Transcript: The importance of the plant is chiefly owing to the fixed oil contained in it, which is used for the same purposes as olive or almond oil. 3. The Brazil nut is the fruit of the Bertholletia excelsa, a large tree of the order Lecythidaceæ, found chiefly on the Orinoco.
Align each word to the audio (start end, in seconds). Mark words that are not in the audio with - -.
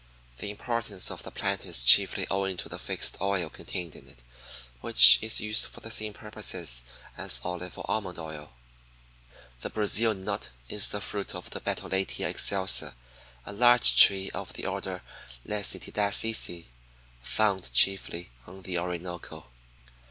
The 0.39 0.49
importance 0.49 1.11
of 1.11 1.21
the 1.21 1.29
plant 1.29 1.63
is 1.63 1.85
chiefly 1.85 2.25
owing 2.31 2.57
to 2.57 2.67
the 2.67 2.79
fixed 2.79 3.21
oil 3.21 3.51
contained 3.51 3.95
in 3.95 4.07
it, 4.07 4.23
which 4.79 5.19
is 5.21 5.39
used 5.39 5.65
for 5.67 5.79
the 5.81 5.91
same 5.91 6.11
purposes 6.11 6.83
as 7.17 7.39
olive 7.43 7.77
or 7.77 7.85
almond 7.87 8.17
oil. 8.17 8.51
3. 9.29 9.39
The 9.59 9.69
Brazil 9.69 10.15
nut 10.15 10.49
is 10.69 10.89
the 10.89 11.01
fruit 11.01 11.35
of 11.35 11.51
the 11.51 11.61
Bertholletia 11.61 12.27
excelsa, 12.33 12.95
a 13.45 13.53
large 13.53 13.95
tree 13.95 14.31
of 14.31 14.53
the 14.53 14.65
order 14.65 15.03
Lecythidaceæ, 15.45 16.65
found 17.21 17.71
chiefly 17.71 18.31
on 18.47 18.63
the 18.63 18.79
Orinoco. 18.79 19.45